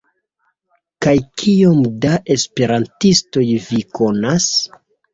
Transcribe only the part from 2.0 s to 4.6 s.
da esperantistoj vi konas?